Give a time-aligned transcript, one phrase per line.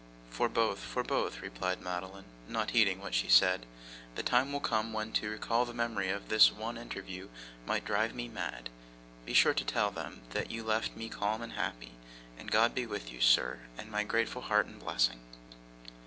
[0.31, 3.67] 'For both, for both,' replied Madeline, not heeding what she said.
[4.15, 7.29] 'The time will come when to recall the memory of this one interview
[7.67, 8.71] might drive me mad.
[9.27, 11.91] Be sure to tell them, that you left me calm and happy.
[12.39, 15.19] And God be with you, sir, and my grateful heart and blessing!